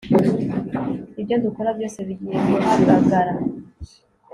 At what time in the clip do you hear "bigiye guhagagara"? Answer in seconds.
2.07-3.33